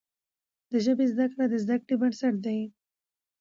د 0.71 0.73
ژبي 0.85 1.05
زده 1.13 1.25
کړه 1.31 1.45
د 1.49 1.55
زده 1.63 1.75
کړې 1.83 1.95
بنسټ 2.01 2.35
دی. 2.45 2.59